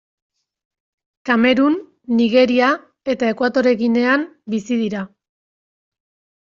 [1.29, 1.77] Kamerun,
[2.21, 2.71] Nigeria
[3.17, 4.27] eta Ekuatore Ginean
[4.57, 5.07] bizi dira.